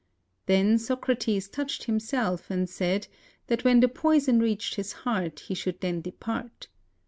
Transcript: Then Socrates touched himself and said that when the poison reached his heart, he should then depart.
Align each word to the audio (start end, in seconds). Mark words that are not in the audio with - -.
Then 0.47 0.79
Socrates 0.79 1.47
touched 1.47 1.83
himself 1.83 2.49
and 2.49 2.67
said 2.67 3.07
that 3.45 3.63
when 3.63 3.81
the 3.81 3.87
poison 3.87 4.39
reached 4.39 4.73
his 4.73 4.93
heart, 5.05 5.41
he 5.41 5.53
should 5.53 5.79
then 5.79 6.01
depart. 6.01 6.69